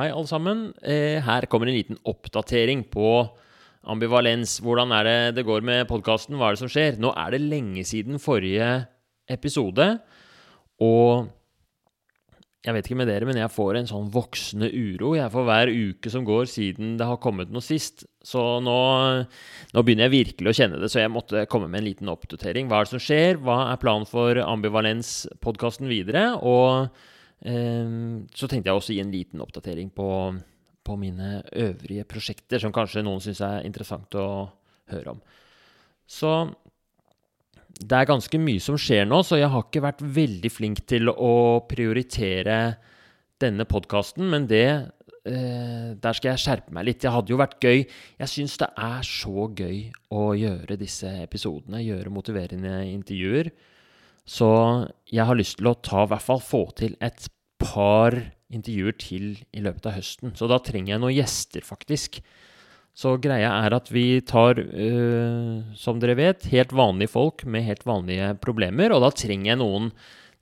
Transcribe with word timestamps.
Hei, 0.00 0.06
alle 0.16 0.24
sammen. 0.24 0.60
Eh, 0.80 1.18
her 1.20 1.44
kommer 1.52 1.68
en 1.68 1.74
liten 1.76 1.98
oppdatering 2.08 2.86
på 2.88 3.08
ambivalens. 3.84 4.54
Hvordan 4.64 4.94
er 4.96 5.04
det 5.04 5.16
det 5.36 5.44
går 5.44 5.60
med 5.60 5.90
podkasten? 5.90 6.38
Hva 6.40 6.48
er 6.48 6.56
det 6.56 6.60
som 6.62 6.70
skjer? 6.72 6.96
Nå 6.96 7.10
er 7.12 7.34
det 7.34 7.42
lenge 7.42 7.84
siden 7.84 8.16
forrige 8.16 8.86
episode, 9.28 9.90
og 10.80 11.28
jeg 12.64 12.78
vet 12.78 12.88
ikke 12.88 12.98
med 13.02 13.12
dere, 13.12 13.28
men 13.28 13.42
jeg 13.42 13.52
får 13.52 13.76
en 13.76 13.92
sånn 13.92 14.08
voksende 14.14 14.72
uro 14.72 15.12
jeg 15.18 15.34
for 15.36 15.44
hver 15.44 15.68
uke 15.68 16.14
som 16.16 16.24
går 16.24 16.48
siden 16.48 16.96
det 16.96 17.12
har 17.12 17.20
kommet 17.20 17.52
noe 17.52 17.60
sist. 17.60 18.06
Så 18.24 18.40
nå, 18.64 18.80
nå, 19.20 19.84
begynner 19.84 20.08
jeg 20.08 20.16
virkelig 20.16 20.48
å 20.54 20.58
kjenne 20.62 20.80
det, 20.80 20.88
så 20.88 21.04
jeg 21.04 21.12
måtte 21.12 21.44
komme 21.52 21.68
med 21.68 21.82
en 21.82 21.90
liten 21.90 22.16
oppdatering. 22.16 22.72
Hva 22.72 22.80
er 22.80 22.88
det 22.88 22.96
som 22.96 23.04
skjer? 23.04 23.44
Hva 23.44 23.66
er 23.68 23.84
planen 23.84 24.08
for 24.08 24.40
Ambivalens-podkasten 24.48 25.92
videre? 25.92 26.30
Og 26.40 26.88
så 27.40 28.48
tenkte 28.50 28.68
jeg 28.68 28.76
også 28.76 28.92
å 28.92 28.96
gi 28.98 29.00
en 29.00 29.12
liten 29.14 29.40
oppdatering 29.40 29.88
på, 29.96 30.08
på 30.84 30.96
mine 31.00 31.38
øvrige 31.56 32.04
prosjekter, 32.04 32.60
som 32.60 32.74
kanskje 32.74 33.04
noen 33.06 33.22
syns 33.24 33.40
er 33.46 33.64
interessant 33.64 34.12
å 34.20 34.26
høre 34.92 35.14
om. 35.14 35.22
Så 36.10 36.34
det 37.80 37.96
er 37.96 38.08
ganske 38.10 38.40
mye 38.42 38.60
som 38.60 38.76
skjer 38.80 39.06
nå, 39.08 39.22
så 39.24 39.38
jeg 39.40 39.50
har 39.52 39.64
ikke 39.64 39.84
vært 39.84 40.02
veldig 40.04 40.52
flink 40.52 40.82
til 40.90 41.08
å 41.12 41.64
prioritere 41.70 42.60
denne 43.40 43.64
podkasten, 43.64 44.26
men 44.28 44.48
det 44.50 44.66
eh, 45.24 45.96
Der 45.96 46.16
skal 46.16 46.32
jeg 46.32 46.42
skjerpe 46.42 46.74
meg 46.76 46.86
litt. 46.88 47.00
Det 47.00 47.12
hadde 47.12 47.32
jo 47.32 47.40
vært 47.40 47.60
gøy. 47.62 47.86
Jeg 48.20 48.32
syns 48.32 48.58
det 48.60 48.68
er 48.76 49.06
så 49.06 49.46
gøy 49.48 49.78
å 50.12 50.30
gjøre 50.36 50.76
disse 50.80 51.08
episodene, 51.24 51.80
gjøre 51.84 52.12
motiverende 52.12 52.82
intervjuer. 52.90 53.50
Så 54.28 54.50
jeg 55.10 55.26
har 55.26 55.38
lyst 55.38 55.58
til 55.58 55.70
å 55.70 55.78
ta, 55.78 56.04
i 56.04 56.10
hvert 56.12 56.26
fall 56.26 56.42
få 56.44 56.64
til 56.78 56.96
et 57.02 57.28
par 57.60 58.16
intervjuer 58.50 58.96
til 58.98 59.26
i 59.54 59.62
løpet 59.62 59.88
av 59.88 59.96
høsten. 59.98 60.34
Så 60.38 60.48
da 60.50 60.58
trenger 60.62 60.94
jeg 60.94 61.02
noen 61.02 61.16
gjester, 61.16 61.66
faktisk. 61.66 62.20
Så 62.96 63.14
greia 63.22 63.52
er 63.62 63.74
at 63.76 63.90
vi 63.92 64.20
tar, 64.26 64.58
uh, 64.58 65.60
som 65.78 66.00
dere 66.02 66.16
vet, 66.18 66.48
helt 66.52 66.74
vanlige 66.76 67.12
folk 67.12 67.46
med 67.46 67.64
helt 67.68 67.86
vanlige 67.88 68.32
problemer, 68.42 68.92
og 68.94 69.04
da 69.04 69.12
trenger 69.14 69.52
jeg 69.52 69.60
noen 69.62 69.92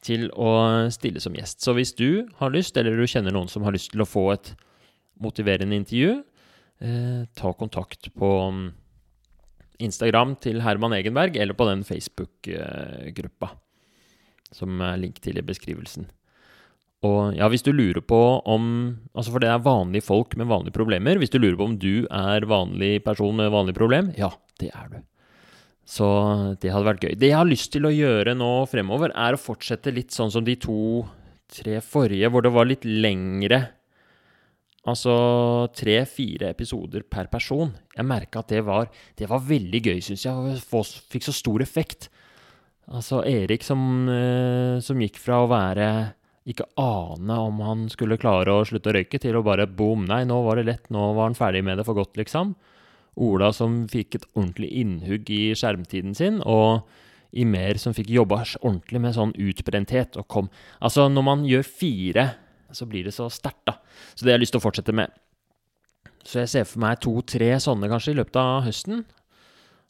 til 0.05 0.29
å 0.33 0.89
stille 0.95 1.21
som 1.21 1.37
gjest. 1.37 1.61
Så 1.65 1.75
hvis 1.77 1.93
du 1.99 2.25
har 2.39 2.55
lyst, 2.55 2.79
eller 2.79 2.97
du 2.97 3.07
kjenner 3.11 3.35
noen 3.35 3.51
som 3.53 3.67
har 3.67 3.75
lyst 3.77 3.93
til 3.93 4.05
å 4.05 4.09
få 4.09 4.31
et 4.33 4.55
motiverende 5.21 5.77
intervju, 5.77 6.19
uh, 6.83 7.23
ta 7.37 7.53
kontakt 7.59 8.11
på 8.17 8.35
mm, 8.57 8.67
Instagram 9.85 10.39
til 10.43 10.65
Herman 10.65 10.97
Egenberg, 10.97 11.37
eller 11.37 11.59
på 11.59 11.69
den 11.69 11.85
Facebook-gruppa 11.87 13.53
som 14.55 14.81
er 14.85 14.99
link 15.01 15.21
til 15.25 15.39
i 15.39 15.45
beskrivelsen. 15.45 16.09
Og 17.07 17.37
ja, 17.39 17.47
hvis 17.47 17.63
du 17.63 17.71
lurer 17.71 18.03
på 18.03 18.19
om 18.43 18.65
Altså, 19.15 19.31
for 19.31 19.43
det 19.43 19.51
er 19.53 19.63
vanlige 19.63 20.03
folk 20.03 20.35
med 20.37 20.51
vanlige 20.51 20.75
problemer. 20.75 21.19
Hvis 21.19 21.31
du 21.31 21.39
lurer 21.39 21.59
på 21.59 21.69
om 21.69 21.77
du 21.79 22.09
er 22.11 22.49
vanlig 22.49 23.05
person 23.05 23.37
med 23.39 23.53
vanlig 23.55 23.77
problem, 23.79 24.11
ja, 24.19 24.33
det 24.59 24.73
er 24.75 24.91
du. 24.91 24.99
Så 25.89 26.07
det 26.61 26.73
hadde 26.73 26.89
vært 26.89 27.05
gøy. 27.07 27.15
Det 27.17 27.31
jeg 27.31 27.39
har 27.39 27.49
lyst 27.49 27.71
til 27.73 27.87
å 27.89 27.95
gjøre 27.95 28.35
nå 28.37 28.51
fremover, 28.69 29.15
er 29.17 29.35
å 29.35 29.41
fortsette 29.41 29.95
litt 29.95 30.13
sånn 30.13 30.33
som 30.35 30.45
de 30.45 30.59
to-tre 30.61 31.79
forrige, 31.81 32.29
hvor 32.29 32.45
det 32.45 32.53
var 32.53 32.69
litt 32.69 32.85
lengre 32.85 33.63
Altså 34.89 35.13
tre-fire 35.77 36.53
episoder 36.55 37.03
per 37.11 37.27
person. 37.29 37.75
Jeg 37.97 38.09
merka 38.09 38.41
at 38.41 38.53
det 38.55 38.63
var, 38.65 38.89
det 39.19 39.29
var 39.29 39.43
veldig 39.45 39.81
gøy, 39.85 39.99
syns 40.05 40.25
jeg. 40.25 40.55
Fikk 41.13 41.27
så 41.27 41.35
stor 41.35 41.65
effekt. 41.65 42.09
Altså 42.89 43.21
Erik 43.29 43.65
som, 43.67 44.09
eh, 44.09 44.79
som 44.81 45.01
gikk 45.03 45.19
fra 45.21 45.43
å 45.45 45.51
være 45.51 45.89
ikke 46.49 46.65
ane 46.81 47.35
om 47.37 47.61
han 47.61 47.89
skulle 47.93 48.17
klare 48.17 48.55
å 48.55 48.65
slutte 48.65 48.89
å 48.89 48.95
røyke, 48.97 49.21
til 49.21 49.37
å 49.37 49.45
bare 49.45 49.67
boom, 49.69 50.07
nei, 50.09 50.23
nå 50.25 50.41
var 50.47 50.57
det 50.57 50.65
lett, 50.65 50.87
nå 50.89 51.11
var 51.13 51.29
han 51.29 51.37
ferdig 51.37 51.61
med 51.65 51.77
det 51.77 51.85
for 51.85 51.99
godt, 51.99 52.17
liksom. 52.17 52.55
Ola 53.21 53.51
som 53.53 53.83
fikk 53.91 54.17
et 54.17 54.27
ordentlig 54.35 54.71
innhugg 54.81 55.29
i 55.35 55.43
skjermtiden 55.59 56.17
sin, 56.17 56.41
og 56.47 56.89
Imer 57.37 57.77
som 57.77 57.93
fikk 57.93 58.09
jobba 58.09 58.41
ordentlig 58.63 59.01
med 59.05 59.13
sånn 59.13 59.35
utbrenthet 59.37 60.17
og 60.17 60.25
kom 60.33 60.47
Altså, 60.81 61.11
når 61.13 61.25
man 61.27 61.43
gjør 61.45 61.67
fire, 61.67 62.25
så 62.73 62.87
blir 62.89 63.05
det 63.05 63.13
så 63.13 63.29
sterkt, 63.29 63.67
da. 63.69 63.75
Så 64.15 64.25
det 64.25 64.33
har 64.33 64.39
jeg 64.39 64.47
lyst 64.47 64.57
til 64.57 64.63
å 64.63 64.65
fortsette 64.65 64.95
med. 64.97 65.13
Så 66.25 66.41
jeg 66.41 66.49
ser 66.49 66.65
for 66.69 66.81
meg 66.81 67.03
to-tre 67.05 67.51
sånne 67.61 67.91
kanskje 67.93 68.15
i 68.15 68.19
løpet 68.19 68.41
av 68.41 68.65
høsten. 68.65 69.05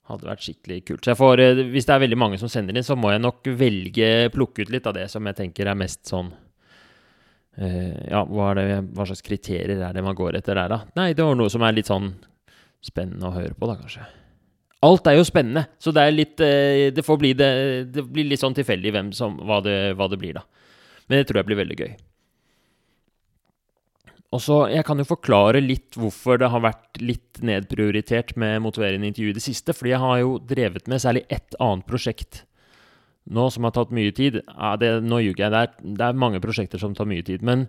Hadde 0.08 0.28
vært 0.28 0.44
skikkelig 0.44 0.82
kult. 0.88 1.04
Så 1.04 1.14
får, 1.18 1.40
eh, 1.44 1.62
hvis 1.72 1.88
det 1.88 1.94
er 1.94 2.04
veldig 2.06 2.18
mange 2.18 2.38
som 2.40 2.50
sender 2.52 2.76
inn, 2.76 2.86
så 2.86 2.96
må 2.96 3.12
jeg 3.12 3.22
nok 3.22 3.48
velge, 3.60 4.10
plukke 4.32 4.64
ut 4.64 4.70
litt 4.72 4.86
av 4.88 4.96
det 4.96 5.08
som 5.12 5.26
jeg 5.28 5.36
tenker 5.42 5.68
er 5.68 5.78
mest 5.78 6.06
sånn 6.08 6.32
Uh, 7.58 7.90
ja, 8.06 8.20
hva, 8.22 8.52
det, 8.54 8.64
hva, 8.94 9.02
slags 9.08 9.24
kriterier 9.26 9.80
er 9.82 9.94
det 9.96 10.02
man 10.06 10.14
går 10.14 10.36
etter 10.38 10.54
der, 10.54 10.70
da? 10.70 10.76
Nei, 10.94 11.08
det 11.18 11.24
var 11.26 11.34
noe 11.34 11.50
som 11.50 11.64
er 11.66 11.74
litt 11.74 11.88
sånn 11.90 12.12
spennende 12.86 13.26
å 13.26 13.34
høre 13.34 13.56
på, 13.58 13.66
da, 13.66 13.74
kanskje. 13.80 14.04
Alt 14.86 15.10
er 15.10 15.16
jo 15.18 15.24
spennende, 15.26 15.64
så 15.82 15.90
det 15.90 16.04
er 16.06 16.14
litt 16.14 16.38
uh, 16.38 16.84
Det 16.94 17.02
får 17.02 17.18
bli 17.18 17.32
det 17.34 17.48
Det 17.90 18.04
blir 18.06 18.28
litt 18.30 18.38
sånn 18.38 18.54
tilfeldig 18.54 18.92
hvem 18.94 19.08
som 19.10 19.34
hva 19.42 19.58
det, 19.64 19.74
hva 19.98 20.06
det 20.06 20.20
blir, 20.22 20.38
da. 20.38 20.44
Men 21.08 21.18
det 21.18 21.26
tror 21.26 21.40
jeg 21.40 21.48
blir 21.48 21.58
veldig 21.64 21.78
gøy. 21.82 21.96
Og 24.28 24.42
så, 24.44 24.68
Jeg 24.68 24.84
kan 24.84 24.98
jo 25.00 25.08
forklare 25.08 25.62
litt 25.64 25.96
hvorfor 25.96 26.36
det 26.40 26.50
har 26.52 26.60
vært 26.60 27.00
litt 27.00 27.40
nedprioritert 27.40 28.34
med 28.36 28.60
motiverende 28.60 29.08
intervju 29.08 29.32
i 29.32 29.36
det 29.38 29.44
siste. 29.44 29.72
Fordi 29.72 29.94
jeg 29.94 30.02
har 30.02 30.18
jo 30.20 30.38
drevet 30.38 30.88
med 30.88 31.00
særlig 31.00 31.24
ett 31.32 31.56
annet 31.58 31.86
prosjekt 31.88 32.44
nå 33.28 33.48
som 33.52 33.66
har 33.66 33.74
tatt 33.76 33.90
mye 33.92 34.12
tid 34.16 34.38
ja, 34.40 34.72
det, 34.80 35.02
Nå 35.04 35.20
ljuger 35.20 35.46
jeg. 35.46 35.52
Det 35.52 35.60
er, 35.60 35.72
det 35.96 36.04
er, 36.04 36.20
mange 36.20 36.40
prosjekter 36.44 36.80
som 36.80 36.94
tar 36.96 37.08
mye 37.08 37.24
tid. 37.24 37.44
Men 37.44 37.66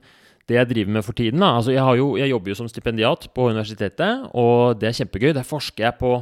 det 0.49 0.57
jeg 0.57 0.69
driver 0.71 0.95
med 0.97 1.05
for 1.05 1.15
tiden 1.15 1.43
da, 1.43 1.53
altså 1.59 1.75
jeg, 1.75 1.99
jo, 1.99 2.13
jeg, 2.17 2.31
jobber 2.31 2.51
jo 2.51 2.57
som 2.57 2.69
stipendiat 2.71 3.27
på 3.35 3.49
universitetet, 3.51 4.29
og 4.33 4.79
det 4.81 4.89
er 4.89 4.97
kjempegøy. 4.97 5.33
Der 5.37 5.47
forsker 5.47 5.85
jeg 5.85 5.99
på, 5.99 6.13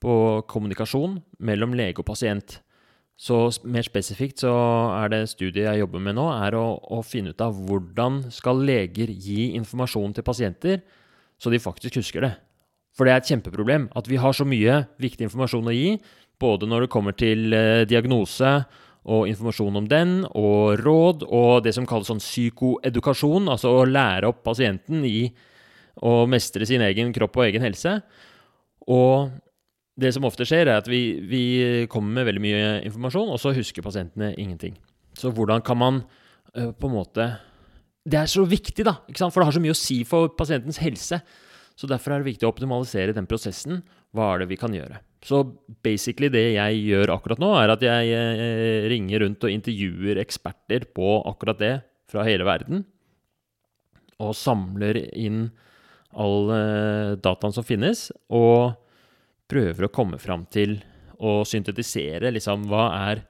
på 0.00 0.14
kommunikasjon 0.48 1.18
mellom 1.42 1.74
lege 1.76 2.00
og 2.00 2.08
pasient. 2.08 2.60
Så 3.16 3.38
mer 3.64 3.86
spesifikt 3.86 4.42
så 4.44 4.52
er 4.98 5.08
det 5.12 5.22
studiet 5.30 5.64
jeg 5.64 5.80
jobber 5.80 6.02
med 6.04 6.18
nå, 6.18 6.26
er 6.36 6.56
å, 6.58 6.66
å 6.76 7.00
finne 7.00 7.32
ut 7.32 7.40
av 7.40 7.56
hvordan 7.56 8.26
skal 8.34 8.60
leger 8.60 9.08
gi 9.08 9.54
informasjon 9.56 10.18
til 10.18 10.26
pasienter 10.26 10.82
så 11.40 11.52
de 11.52 11.60
faktisk 11.60 12.00
husker 12.00 12.24
det. 12.24 12.32
For 12.96 13.04
det 13.04 13.12
er 13.12 13.20
et 13.20 13.30
kjempeproblem 13.30 13.90
at 13.96 14.08
vi 14.08 14.20
har 14.20 14.36
så 14.36 14.46
mye 14.48 14.82
viktig 15.02 15.28
informasjon 15.28 15.68
å 15.68 15.74
gi, 15.74 15.96
både 16.40 16.68
når 16.68 16.84
det 16.84 16.92
kommer 16.92 17.16
til 17.16 17.52
eh, 17.56 17.84
diagnose 17.88 18.52
og 19.06 19.28
informasjon 19.30 19.78
om 19.78 19.88
den, 19.88 20.14
og 20.34 20.80
råd, 20.82 21.26
og 21.28 21.62
det 21.64 21.76
som 21.76 21.86
kalles 21.86 22.08
sånn 22.10 22.22
psykoedukasjon, 22.22 23.50
altså 23.52 23.70
å 23.76 23.84
lære 23.86 24.32
opp 24.32 24.42
pasienten 24.48 25.04
i 25.06 25.28
å 26.02 26.24
mestre 26.28 26.66
sin 26.68 26.82
egen 26.84 27.12
kropp 27.14 27.38
og 27.38 27.46
egen 27.46 27.64
helse. 27.64 28.00
Og 28.90 29.30
det 29.96 30.12
som 30.12 30.26
ofte 30.28 30.44
skjer, 30.48 30.68
er 30.68 30.82
at 30.82 30.88
vi, 30.90 31.18
vi 31.24 31.42
kommer 31.92 32.18
med 32.18 32.28
veldig 32.28 32.44
mye 32.44 32.68
informasjon, 32.84 33.32
og 33.32 33.40
så 33.40 33.54
husker 33.56 33.84
pasientene 33.84 34.34
ingenting. 34.36 34.76
Så 35.16 35.32
hvordan 35.32 35.64
kan 35.64 35.80
man 35.80 36.02
uh, 36.52 36.72
på 36.76 36.90
en 36.90 36.96
måte 36.98 37.30
Det 38.06 38.20
er 38.20 38.28
så 38.30 38.44
viktig, 38.46 38.84
da, 38.86 38.98
for 39.16 39.40
det 39.40 39.48
har 39.48 39.56
så 39.56 39.64
mye 39.64 39.74
å 39.74 39.78
si 39.78 40.02
for 40.08 40.28
pasientens 40.36 40.78
helse. 40.84 41.20
Så 41.76 41.88
derfor 41.88 42.12
er 42.12 42.22
det 42.22 42.30
viktig 42.30 42.46
å 42.46 42.52
optimalisere 42.52 43.16
den 43.16 43.28
prosessen. 43.28 43.82
Hva 44.16 44.30
er 44.32 44.44
det 44.44 44.50
vi 44.52 44.60
kan 44.60 44.72
gjøre? 44.72 45.00
Så 45.26 45.42
basically 45.84 46.30
det 46.32 46.44
jeg 46.54 46.84
gjør 46.86 47.16
akkurat 47.16 47.40
nå, 47.42 47.50
er 47.58 47.72
at 47.72 47.82
jeg 47.84 48.12
uh, 48.12 48.86
ringer 48.92 49.24
rundt 49.24 49.48
og 49.48 49.52
intervjuer 49.52 50.20
eksperter 50.22 50.90
på 50.96 51.20
akkurat 51.24 51.60
det 51.60 51.74
fra 52.12 52.24
hele 52.28 52.46
verden. 52.46 52.84
Og 54.20 54.36
samler 54.36 55.06
inn 55.16 55.48
all 56.16 56.52
uh, 56.52 57.16
dataen 57.20 57.56
som 57.56 57.64
finnes, 57.66 58.10
og 58.28 58.76
prøver 59.50 59.86
å 59.86 59.92
komme 59.92 60.18
fram 60.18 60.44
til 60.50 60.78
å 61.22 61.40
syntetisere 61.48 62.32
liksom 62.34 62.66
hva 62.68 62.90
er 63.10 63.24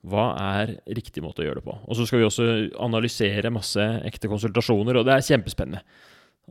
er 0.00 0.70
riktig 0.96 1.20
måte 1.20 1.42
å 1.42 1.44
gjøre 1.44 1.60
det 1.60 1.66
på? 1.66 1.74
Og 1.84 1.96
så 1.96 2.06
skal 2.08 2.22
vi 2.22 2.24
også 2.28 2.46
analysere 2.80 3.52
masse 3.52 3.84
ekte 4.08 4.30
konsultasjoner, 4.32 4.96
og 4.96 5.04
det 5.04 5.12
er 5.12 5.26
kjempespennende. 5.26 5.82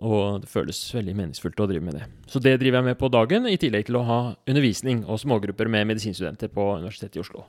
Og 0.05 0.43
det 0.43 0.51
føles 0.51 0.77
veldig 0.95 1.15
meningsfullt 1.17 1.59
å 1.59 1.67
drive 1.67 1.83
med 1.83 1.97
det. 1.97 2.05
Så 2.29 2.39
det 2.39 2.59
driver 2.61 2.79
jeg 2.79 2.87
med 2.91 2.99
på 2.99 3.09
dagen, 3.11 3.47
i 3.49 3.57
tillegg 3.59 3.89
til 3.89 3.97
å 3.99 4.05
ha 4.07 4.19
undervisning 4.47 5.01
og 5.09 5.19
smågrupper 5.19 5.67
med 5.67 5.89
medisinstudenter 5.89 6.53
på 6.53 6.67
Universitetet 6.77 7.17
i 7.17 7.23
Oslo. 7.23 7.47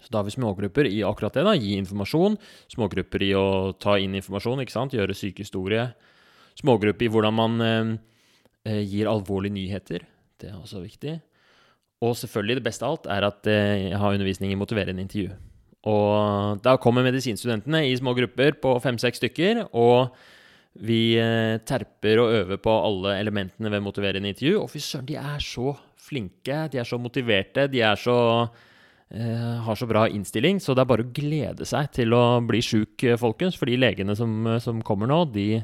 Så 0.00 0.10
da 0.10 0.22
har 0.22 0.26
vi 0.26 0.34
smågrupper 0.34 0.88
i 0.88 1.02
akkurat 1.04 1.36
det. 1.36 1.44
da, 1.44 1.54
Gi 1.54 1.76
informasjon. 1.78 2.38
Smågrupper 2.72 3.22
i 3.22 3.34
å 3.36 3.74
ta 3.78 3.98
inn 4.00 4.16
informasjon, 4.18 4.64
ikke 4.64 4.74
sant? 4.74 4.96
gjøre 4.96 5.14
sykehistorie. 5.14 5.90
Smågrupper 6.58 7.06
i 7.06 7.10
hvordan 7.12 7.36
man 7.36 7.60
eh, 7.60 7.92
eh, 8.64 8.82
gir 8.88 9.10
alvorlige 9.10 9.54
nyheter. 9.54 10.06
Det 10.38 10.50
er 10.50 10.56
også 10.58 10.82
viktig. 10.84 11.18
Og 12.04 12.14
selvfølgelig, 12.14 12.60
det 12.60 12.66
beste 12.68 12.86
av 12.86 12.96
alt, 12.96 13.06
er 13.10 13.26
at 13.26 13.50
eh, 13.50 13.90
jeg 13.90 14.00
har 14.00 14.14
undervisning 14.14 14.54
i 14.54 14.58
motiverende 14.58 15.02
intervju. 15.02 15.34
Og 15.88 16.60
da 16.62 16.76
kommer 16.82 17.06
medisinstudentene 17.06 17.84
i 17.88 17.96
små 17.98 18.14
grupper 18.18 18.58
på 18.62 18.74
fem-seks 18.82 19.22
stykker. 19.22 19.68
og 19.72 20.14
vi 20.78 21.16
eh, 21.18 21.58
terper 21.66 22.20
og 22.22 22.32
øver 22.32 22.58
på 22.62 22.70
alle 22.70 23.16
elementene 23.18 23.70
ved 23.72 23.82
motiverende 23.82 24.30
intervju. 24.30 24.60
Og 24.62 24.70
fy 24.70 24.78
søren, 24.78 25.06
de 25.08 25.16
er 25.18 25.42
så 25.42 25.74
flinke, 25.98 26.68
de 26.70 26.78
er 26.78 26.86
så 26.86 26.98
motiverte, 26.98 27.66
de 27.72 27.82
er 27.82 27.96
så 27.98 28.18
Uh, 29.08 29.64
har 29.64 29.76
så 29.80 29.86
bra 29.88 30.02
innstilling, 30.12 30.58
så 30.60 30.74
det 30.76 30.82
er 30.82 30.88
bare 30.90 31.00
å 31.06 31.12
glede 31.16 31.64
seg 31.64 31.86
til 31.96 32.12
å 32.12 32.42
bli 32.44 32.58
sjuk, 32.60 33.06
eh, 33.08 33.16
folkens. 33.16 33.56
For 33.56 33.64
de 33.64 33.78
legene 33.80 34.12
som, 34.12 34.34
eh, 34.46 34.58
som 34.60 34.82
kommer 34.84 35.08
nå, 35.08 35.22
de, 35.32 35.62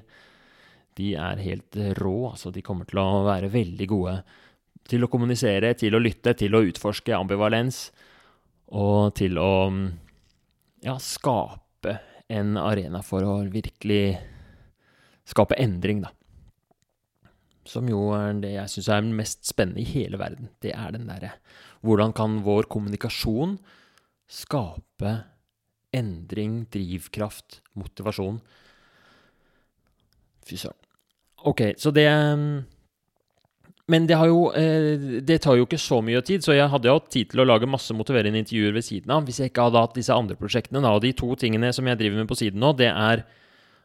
de, 0.96 1.10
er 1.12 1.42
helt 1.44 1.76
rå. 2.00 2.30
Altså, 2.30 2.48
de 2.50 2.62
kommer 2.64 2.88
til 2.88 3.02
å 3.02 3.20
være 3.26 3.52
veldig 3.52 3.88
gode 3.90 4.14
til 4.88 5.04
å 5.04 5.10
kommunisere, 5.10 5.72
til 5.78 5.96
å 5.96 6.02
lytte, 6.02 6.34
til 6.38 6.54
å 6.56 6.62
utforske 6.66 7.14
ambivalens. 7.16 7.88
Og 8.75 9.14
til 9.19 9.38
å 9.40 9.54
ja, 10.84 10.96
skape 11.00 11.98
en 12.32 12.58
arena 12.60 13.02
for 13.04 13.25
å 13.26 13.38
virkelig 13.52 14.16
skape 15.28 15.58
endring, 15.60 16.04
da. 16.04 16.12
Som 17.64 17.88
jo 17.88 18.10
er 18.12 18.34
det 18.42 18.52
jeg 18.58 18.72
syns 18.75 18.90
er 18.92 19.06
mest 19.08 19.46
spennende 19.48 19.81
i 19.81 19.88
hele 19.88 20.20
verden. 20.20 20.50
Det 20.60 20.75
er 20.76 20.92
den 20.92 21.08
derre 21.08 21.38
Hvordan 21.84 22.12
kan 22.16 22.38
vår 22.44 22.69
kommunikasjon 22.72 23.58
skape 24.28 25.14
endring, 25.94 26.62
drivkraft, 26.72 27.62
motivasjon? 27.76 28.38
Fy 30.44 30.60
søren. 30.60 30.81
Ok, 31.44 31.60
så 31.81 31.92
det 31.92 32.08
Men 33.92 34.06
det 34.08 34.16
jo 34.16 34.46
eh, 34.56 35.20
Det 35.20 35.42
tar 35.44 35.58
jo 35.58 35.66
ikke 35.66 35.81
så 35.81 35.98
mye 36.04 36.22
tid, 36.25 36.44
så 36.44 36.56
jeg 36.56 36.70
hadde 36.72 36.88
jo 36.88 36.96
hatt 36.96 37.10
tid 37.12 37.32
til 37.32 37.42
å 37.42 37.48
lage 37.48 37.69
masse 37.69 37.92
motiverende 37.96 38.40
intervjuer 38.40 38.72
ved 38.76 38.86
siden 38.86 39.12
av 39.12 39.26
hvis 39.26 39.42
jeg 39.42 39.52
ikke 39.52 39.66
hadde 39.69 39.82
hatt 39.84 39.98
disse 39.98 40.14
andre 40.14 40.38
prosjektene. 40.40 40.84
Og 40.88 41.02
de 41.04 41.12
to 41.16 41.34
tingene 41.40 41.72
som 41.76 41.88
jeg 41.90 42.00
driver 42.00 42.22
med 42.22 42.31
på 42.31 42.38
siden 42.40 42.62
nå, 42.64 42.72
det 42.78 42.88
er 42.90 43.26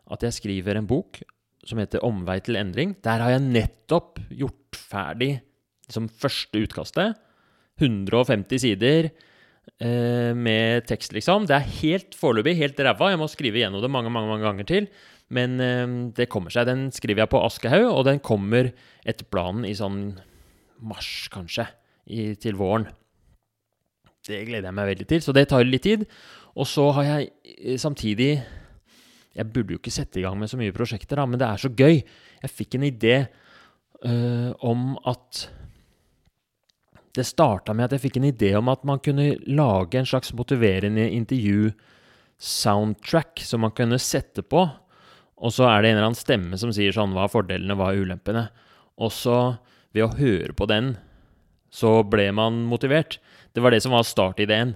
at 0.09 0.25
jeg 0.25 0.37
skriver 0.39 0.79
en 0.79 0.87
bok 0.89 1.19
som 1.67 1.77
heter 1.81 1.99
'Omvei 1.99 2.39
til 2.41 2.55
endring'. 2.55 2.95
Der 3.03 3.19
har 3.19 3.35
jeg 3.35 3.43
nettopp 3.43 4.21
gjort 4.31 4.77
ferdig 4.77 5.41
liksom 5.89 6.07
første 6.09 6.63
utkastet. 6.63 7.17
150 7.79 8.59
sider 8.59 9.09
eh, 9.79 10.33
med 10.35 10.87
tekst, 10.87 11.13
liksom. 11.15 11.47
Det 11.47 11.55
er 11.55 11.73
helt 11.81 12.15
foreløpig 12.15 12.55
helt 12.59 12.79
ræva. 12.79 13.11
Jeg 13.11 13.19
må 13.21 13.27
skrive 13.31 13.61
gjennom 13.61 13.83
det 13.83 13.91
mange, 13.91 14.11
mange, 14.11 14.29
mange 14.31 14.47
ganger 14.47 14.67
til. 14.67 14.89
Men 15.35 15.59
eh, 15.61 15.85
det 16.17 16.29
kommer 16.31 16.53
seg. 16.53 16.69
Den 16.69 16.87
skriver 16.95 17.25
jeg 17.25 17.33
på 17.33 17.43
Aschehoug, 17.45 17.91
og 17.91 18.07
den 18.09 18.23
kommer 18.23 18.71
etter 19.05 19.27
planen 19.29 19.67
i 19.69 19.75
sånn 19.77 20.17
mars, 20.79 21.27
kanskje, 21.33 21.67
i, 22.09 22.33
til 22.39 22.57
våren. 22.59 22.87
Det 24.29 24.43
gleder 24.45 24.69
jeg 24.69 24.77
meg 24.77 24.89
veldig 24.91 25.07
til, 25.09 25.21
så 25.25 25.33
det 25.35 25.47
tar 25.49 25.65
litt 25.65 25.85
tid. 25.85 26.05
Og 26.59 26.67
så 26.67 26.89
har 26.97 27.07
jeg 27.07 27.29
eh, 27.57 27.77
samtidig 27.81 28.33
jeg 29.39 29.47
burde 29.53 29.75
jo 29.75 29.79
ikke 29.79 29.93
sette 29.93 30.19
i 30.19 30.23
gang 30.25 30.37
med 30.39 30.49
så 30.51 30.57
mye 30.59 30.73
prosjekter, 30.75 31.15
da, 31.19 31.25
men 31.29 31.39
det 31.39 31.47
er 31.47 31.57
så 31.61 31.69
gøy. 31.69 31.95
Jeg 32.41 32.51
fikk 32.51 32.71
en 32.75 32.89
idé 32.89 33.15
øh, 34.03 34.51
om 34.65 34.81
at 35.07 35.49
Det 37.15 37.25
starta 37.25 37.73
med 37.73 37.85
at 37.87 37.93
jeg 37.95 38.01
fikk 38.03 38.17
en 38.19 38.29
idé 38.29 38.55
om 38.55 38.67
at 38.69 38.83
man 38.85 38.99
kunne 39.01 39.35
lage 39.49 39.97
en 39.97 40.05
slags 40.05 40.33
motiverende 40.33 41.09
intervju-soundtrack 41.09 43.39
som 43.43 43.59
man 43.65 43.71
kunne 43.75 43.99
sette 43.99 44.41
på. 44.45 44.69
Og 45.39 45.53
så 45.55 45.67
er 45.69 45.81
det 45.81 45.91
en 45.91 45.97
eller 45.97 46.09
annen 46.09 46.19
stemme 46.19 46.59
som 46.59 46.71
sier 46.75 46.95
sånn 46.95 47.13
Hva 47.15 47.27
er 47.27 47.33
fordelene, 47.33 47.77
hva 47.79 47.91
er 47.91 48.03
ulempene? 48.03 48.47
Og 48.99 49.13
så, 49.15 49.37
ved 49.95 50.05
å 50.05 50.13
høre 50.17 50.55
på 50.57 50.67
den, 50.69 50.93
så 51.71 52.01
ble 52.03 52.27
man 52.35 52.65
motivert. 52.67 53.19
Det 53.55 53.63
var 53.63 53.73
det 53.73 53.81
som 53.85 53.95
var 53.95 54.07
startideen. 54.07 54.75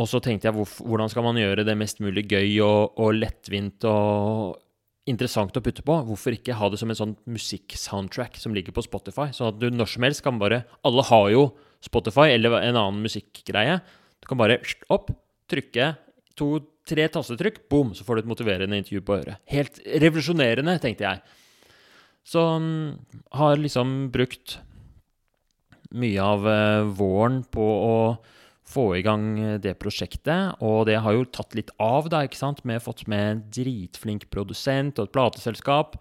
Og 0.00 0.08
så 0.08 0.20
tenkte 0.22 0.48
jeg 0.48 0.56
hvordan 0.56 1.10
skal 1.12 1.24
man 1.26 1.38
gjøre 1.40 1.64
det 1.66 1.76
mest 1.78 2.00
mulig 2.00 2.26
gøy 2.30 2.60
og, 2.64 2.98
og, 3.00 3.14
lettvint 3.16 3.84
og 3.88 4.60
interessant 5.10 5.56
å 5.56 5.62
putte 5.64 5.84
på? 5.86 5.96
Hvorfor 6.08 6.36
ikke 6.36 6.56
ha 6.56 6.68
det 6.70 6.80
som 6.80 6.92
en 6.92 6.98
sånn 6.98 7.16
musikksoundtrack 7.28 8.38
som 8.40 8.54
ligger 8.56 8.76
på 8.76 8.84
Spotify? 8.86 9.30
Sånn 9.36 9.52
at 9.52 9.58
du 9.60 9.68
når 9.72 9.92
som 9.94 10.06
helst 10.06 10.24
kan 10.24 10.40
bare 10.40 10.62
Alle 10.86 11.04
har 11.10 11.26
jo 11.34 11.48
Spotify 11.84 12.30
eller 12.34 12.60
en 12.60 12.76
annen 12.76 13.02
musikkgreie. 13.04 13.80
Du 14.20 14.28
kan 14.28 14.40
bare 14.40 14.60
opp, 14.92 15.12
trykke 15.50 15.94
to-tre 16.40 17.06
tastetrykk, 17.12 17.62
boom, 17.70 17.92
så 17.94 18.06
får 18.06 18.18
du 18.18 18.24
et 18.24 18.32
motiverende 18.32 18.80
intervju 18.80 19.04
på 19.04 19.18
øret. 19.20 19.44
Helt 19.52 19.78
revolusjonerende, 19.84 20.78
tenkte 20.82 21.06
jeg. 21.06 21.38
Så 22.26 22.42
um, 22.56 22.98
har 23.36 23.60
liksom 23.60 24.10
brukt 24.12 24.58
mye 25.90 26.22
av 26.22 26.46
uh, 26.46 26.90
våren 26.96 27.42
på 27.50 27.64
å 27.64 27.96
få 28.70 28.86
i 28.96 29.02
gang 29.02 29.24
eh, 29.38 29.58
det 29.62 29.76
prosjektet. 29.82 30.60
Og 30.62 30.84
det 30.86 31.00
har 31.02 31.16
jo 31.16 31.26
tatt 31.26 31.56
litt 31.58 31.72
av, 31.82 32.10
da, 32.12 32.22
ikke 32.22 32.38
sant. 32.38 32.62
Vi 32.64 32.76
har 32.76 32.84
fått 32.84 33.06
med 33.10 33.26
en 33.26 33.44
dritflink 33.50 34.28
produsent 34.30 34.98
og 34.98 35.08
et 35.08 35.14
plateselskap. 35.16 35.96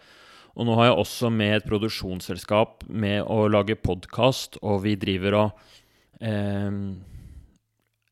Og 0.54 0.68
nå 0.68 0.76
har 0.78 0.90
jeg 0.90 1.00
også 1.02 1.32
med 1.34 1.56
et 1.56 1.68
produksjonsselskap 1.70 2.84
med 2.90 3.24
å 3.26 3.48
lage 3.52 3.80
podkast, 3.80 4.60
og 4.62 4.84
vi 4.86 4.98
driver 5.00 5.38
og 5.40 5.64
eh, 6.22 6.70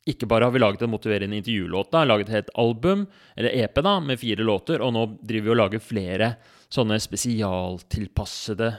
Ikke 0.07 0.27
bare 0.29 0.47
har 0.47 0.55
vi 0.55 0.61
laget 0.61 0.85
en 0.85 0.93
motiverende 0.93 1.39
intervjulåt, 1.41 1.91
da, 1.91 2.05
laget 2.07 2.31
et 2.31 2.51
album, 2.55 3.05
eller 3.35 3.55
EP, 3.63 3.79
da, 3.83 3.97
med 3.99 4.19
fire 4.21 4.45
låter, 4.47 4.83
og 4.83 4.93
nå 4.95 5.05
driver 5.19 5.49
vi 5.49 5.53
og 5.53 5.61
lager 5.61 5.83
flere 5.83 6.33
sånne 6.71 6.97
spesialtilpassede 6.99 8.73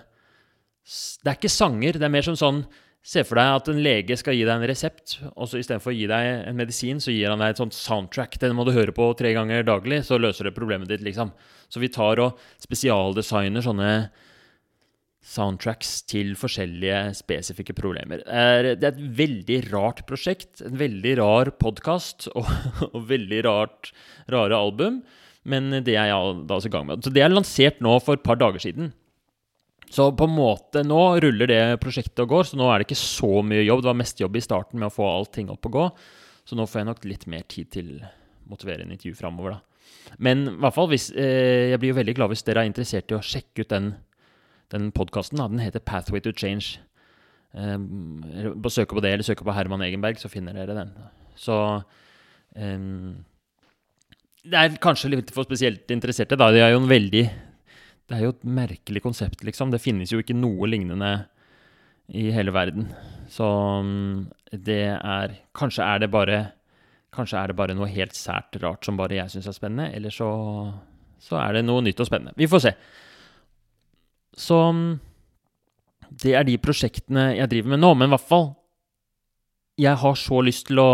Det 1.25 1.29
er 1.29 1.37
ikke 1.37 1.53
sanger, 1.53 1.97
det 1.97 2.05
er 2.05 2.13
mer 2.13 2.27
som 2.27 2.37
sånn 2.37 2.63
Se 3.09 3.23
for 3.25 3.39
deg 3.39 3.55
at 3.57 3.69
en 3.71 3.79
lege 3.81 4.17
skal 4.21 4.35
gi 4.37 4.43
deg 4.43 4.59
en 4.59 4.69
resept, 4.69 5.15
og 5.31 5.47
så 5.49 5.61
istedenfor 5.61 5.95
å 5.95 5.97
gi 5.97 6.09
deg 6.11 6.27
en 6.51 6.59
medisin, 6.59 6.99
så 7.01 7.15
gir 7.15 7.31
han 7.31 7.41
deg 7.41 7.55
et 7.55 7.61
sånt 7.63 7.77
soundtrack. 7.77 8.37
Den 8.43 8.57
må 8.59 8.67
du 8.67 8.75
høre 8.75 8.93
på 8.93 9.07
tre 9.17 9.31
ganger 9.37 9.65
daglig, 9.65 10.03
så 10.05 10.19
løser 10.21 10.49
det 10.49 10.57
problemet 10.57 10.91
ditt, 10.91 11.05
liksom. 11.07 11.31
Så 11.73 11.81
vi 11.81 11.89
tar 11.95 12.21
og 12.21 12.43
spesialdesigner 12.61 13.65
sånne 13.65 13.93
soundtracks 15.29 15.91
til 16.09 16.33
forskjellige 16.39 17.13
spesifikke 17.19 17.75
problemer. 17.77 18.23
Det 18.25 18.87
er 18.87 18.95
et 18.95 19.03
veldig 19.19 19.59
rart 19.73 20.05
prosjekt, 20.09 20.63
en 20.65 20.79
veldig 20.81 21.17
rar 21.21 21.53
podkast 21.61 22.31
og, 22.39 22.49
og, 22.89 23.03
veldig 23.11 23.43
rart, 23.47 23.93
rare 24.33 24.57
album, 24.57 25.03
men 25.49 25.71
det 25.85 25.97
er 25.97 26.11
jeg 26.11 26.41
da 26.49 26.57
også 26.57 26.71
i 26.71 26.75
gang 26.75 26.89
med. 26.89 27.05
Så 27.05 27.13
det 27.13 27.25
er 27.25 27.33
lansert 27.33 27.85
nå 27.85 27.99
for 28.05 28.19
et 28.19 28.25
par 28.25 28.41
dager 28.41 28.63
siden. 28.63 28.93
Så 29.89 30.11
på 30.13 30.27
en 30.29 30.35
måte 30.37 30.83
nå 30.85 31.01
ruller 31.25 31.49
det 31.49 31.63
prosjektet 31.81 32.25
og 32.27 32.33
går, 32.35 32.51
så 32.51 32.59
nå 32.61 32.67
er 32.69 32.81
det 32.81 32.89
ikke 32.89 33.01
så 33.01 33.39
mye 33.45 33.65
jobb. 33.65 33.85
Det 33.85 33.91
var 33.91 34.01
mest 34.03 34.21
jobb 34.21 34.37
i 34.37 34.45
starten 34.45 34.81
med 34.81 34.91
å 34.91 34.97
få 34.97 35.07
allting 35.09 35.53
opp 35.53 35.69
og 35.71 35.79
gå, 35.79 35.87
så 36.49 36.57
nå 36.57 36.69
får 36.69 36.83
jeg 36.83 36.89
nok 36.91 37.09
litt 37.09 37.25
mer 37.31 37.47
tid 37.49 37.73
til 37.73 37.95
motiverende 38.49 38.97
intervju 38.97 39.17
framover, 39.17 39.57
da. 39.57 39.65
Men 40.25 40.47
i 40.49 40.53
hvert 40.63 40.73
fall, 40.73 40.89
hvis, 40.89 41.11
eh, 41.13 41.69
jeg 41.73 41.81
blir 41.81 41.93
jo 41.93 41.99
veldig 41.99 42.15
glad 42.17 42.31
hvis 42.33 42.45
dere 42.47 42.63
er 42.65 42.69
interessert 42.71 43.13
i 43.13 43.17
å 43.17 43.25
sjekke 43.25 43.65
ut 43.65 43.73
den, 43.73 43.91
den 44.75 44.91
podkasten. 44.93 45.61
Heter 45.63 45.81
Pathway 45.81 46.21
to 46.25 46.33
Change. 46.33 46.79
Eh, 47.55 47.79
søke 48.69 48.95
på 48.95 49.03
det, 49.05 49.13
eller 49.13 49.27
søke 49.27 49.47
på 49.47 49.55
Herman 49.57 49.83
Egenberg, 49.87 50.21
så 50.21 50.31
finner 50.33 50.57
dere 50.57 50.77
den. 50.77 50.95
Så 51.39 51.57
eh, 52.57 52.79
Det 54.45 54.57
er 54.63 54.81
kanskje 54.83 55.13
litt 55.17 55.35
for 55.35 55.49
spesielt 55.49 55.91
interesserte, 55.91 56.37
da. 56.37 56.51
Det 56.53 56.65
er 56.65 56.75
jo 56.75 56.83
en 56.83 56.91
veldig 56.91 57.27
det 58.09 58.17
er 58.17 58.25
jo 58.25 58.33
et 58.33 58.45
merkelig 58.49 59.03
konsept, 59.05 59.43
liksom. 59.45 59.73
Det 59.73 59.83
finnes 59.85 60.09
jo 60.09 60.23
ikke 60.23 60.37
noe 60.37 60.69
lignende 60.71 61.11
i 62.09 62.31
hele 62.33 62.55
verden. 62.57 62.87
Så 63.29 63.45
mm, 63.85 64.29
det 64.65 64.85
er 64.97 65.35
Kanskje 65.53 65.85
er 65.85 66.01
det 66.01 66.09
bare 66.15 66.39
Kanskje 67.13 67.37
er 67.41 67.51
det 67.51 67.57
bare 67.59 67.77
noe 67.77 67.89
helt 67.93 68.17
sært 68.17 68.57
rart 68.63 68.87
som 68.87 68.97
bare 68.97 69.17
jeg 69.19 69.33
syns 69.33 69.49
er 69.49 69.57
spennende, 69.57 69.91
eller 69.97 70.13
så, 70.13 70.29
så 71.21 71.37
er 71.41 71.59
det 71.59 71.67
noe 71.67 71.85
nytt 71.85 72.01
og 72.01 72.09
spennende. 72.09 72.37
Vi 72.37 72.49
får 72.49 72.65
se. 72.65 72.73
Så 74.39 74.59
mm, 74.75 74.87
det 76.23 76.35
er 76.39 76.47
de 76.47 76.59
prosjektene 76.63 77.33
jeg 77.37 77.51
driver 77.51 77.75
med 77.75 77.83
nå, 77.83 77.93
men 77.99 78.09
i 78.09 78.15
hvert 78.15 78.29
fall 78.31 78.49
Jeg 79.79 79.99
har 80.01 80.17
så 80.19 80.41
lyst 80.43 80.69
til 80.71 80.81
å 80.83 80.91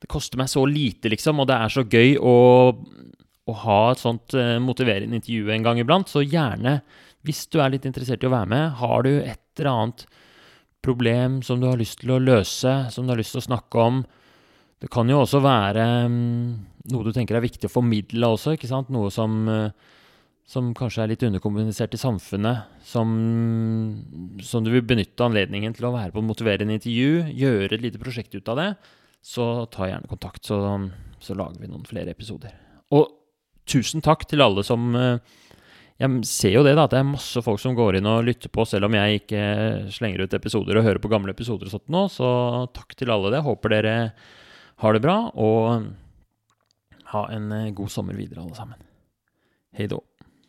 Det 0.00 0.10
koster 0.10 0.40
meg 0.40 0.50
så 0.52 0.64
lite, 0.68 1.08
liksom, 1.12 1.40
og 1.40 1.48
det 1.48 1.58
er 1.60 1.72
så 1.72 1.84
gøy 1.84 2.16
å 2.20 2.36
å 3.44 3.54
ha 3.64 3.80
et 3.92 4.00
sånt 4.00 4.34
uh, 4.38 4.56
motiverende 4.62 5.18
intervju 5.18 5.50
en 5.52 5.64
gang 5.66 5.80
iblant. 5.80 6.08
Så 6.08 6.24
gjerne, 6.24 6.78
hvis 7.28 7.44
du 7.52 7.58
er 7.60 7.74
litt 7.74 7.84
interessert 7.88 8.24
i 8.24 8.28
å 8.28 8.32
være 8.32 8.50
med, 8.50 8.76
har 8.80 9.04
du 9.04 9.10
et 9.18 9.42
eller 9.58 9.70
annet 9.70 10.04
problem 10.84 11.40
som 11.44 11.60
du 11.60 11.68
har 11.68 11.80
lyst 11.80 12.02
til 12.02 12.14
å 12.14 12.20
løse, 12.20 12.72
som 12.92 13.04
du 13.04 13.14
har 13.14 13.20
lyst 13.20 13.36
til 13.36 13.42
å 13.42 13.48
snakke 13.48 13.80
om. 13.80 14.02
Det 14.80 14.90
kan 14.92 15.08
jo 15.08 15.22
også 15.22 15.40
være 15.44 15.84
um, 16.08 16.16
noe 16.92 17.06
du 17.06 17.12
tenker 17.16 17.38
er 17.38 17.44
viktig 17.44 17.68
å 17.70 17.72
formidle 17.72 18.32
også, 18.34 18.56
ikke 18.56 18.68
sant? 18.68 18.92
Noe 18.92 19.12
som, 19.12 19.44
uh, 19.48 19.68
som 20.44 20.74
kanskje 20.76 21.04
er 21.04 21.10
litt 21.14 21.24
underkommunisert 21.24 21.94
i 21.96 22.00
samfunnet, 22.00 22.68
som, 22.84 23.14
som, 24.44 24.64
du 24.64 24.70
vil 24.74 24.84
benytte 24.84 25.24
anledningen 25.24 25.72
til 25.76 25.88
å 25.88 25.94
være 25.94 26.12
på 26.12 26.20
et 26.20 26.28
motiverende 26.28 26.76
intervju, 26.76 27.24
gjøre 27.32 27.70
et 27.72 27.84
lite 27.84 28.00
prosjekt 28.02 28.36
ut 28.36 28.50
av 28.52 28.60
det, 28.60 28.68
så 29.24 29.64
ta 29.72 29.88
gjerne 29.88 30.10
kontakt, 30.10 30.44
så, 30.44 30.58
så 31.24 31.36
lager 31.38 31.62
vi 31.62 31.70
noen 31.72 31.88
flere 31.88 32.12
episoder. 32.12 32.52
Og 32.92 33.08
tusen 33.64 34.04
takk 34.04 34.26
til 34.28 34.44
alle 34.44 34.60
som 34.66 34.92
eh, 35.00 35.16
Jeg 36.02 36.28
ser 36.28 36.52
jo 36.58 36.64
det, 36.66 36.74
da, 36.76 36.84
at 36.84 36.92
det 36.92 37.00
er 37.00 37.08
masse 37.08 37.40
folk 37.46 37.62
som 37.62 37.76
går 37.78 37.96
inn 37.96 38.10
og 38.10 38.26
lytter 38.28 38.52
på, 38.52 38.68
selv 38.68 38.90
om 38.90 38.98
jeg 38.98 39.22
ikke 39.22 39.42
slenger 39.94 40.26
ut 40.26 40.36
episoder 40.36 40.76
og 40.76 40.84
hører 40.84 41.00
på 41.00 41.08
gamle 41.12 41.32
episoder 41.32 41.70
og 41.70 41.78
sånt 41.78 41.88
nå. 41.88 42.04
Så 42.12 42.28
takk 42.76 42.92
til 42.98 43.14
alle 43.14 43.32
det. 43.32 43.44
Håper 43.46 43.78
dere 43.78 43.94
har 44.82 44.92
det 44.92 45.04
bra, 45.06 45.20
og 45.32 45.86
ha 47.14 47.28
en 47.32 47.52
eh, 47.54 47.70
god 47.72 47.94
sommer 47.94 48.18
videre, 48.18 48.44
alle 48.44 48.58
sammen. 48.58 48.90
Hei 49.72 49.88
då. 49.88 50.04